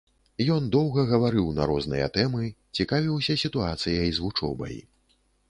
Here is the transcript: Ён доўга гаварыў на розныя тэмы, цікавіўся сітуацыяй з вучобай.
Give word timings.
Ён 0.53 0.69
доўга 0.75 1.03
гаварыў 1.11 1.51
на 1.59 1.67
розныя 1.71 2.07
тэмы, 2.15 2.49
цікавіўся 2.81 3.37
сітуацыяй 3.43 4.09
з 4.19 4.27
вучобай. 4.27 4.75